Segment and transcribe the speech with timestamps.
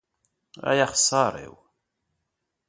[0.69, 1.55] Ay axeṣṣaṛ-iw!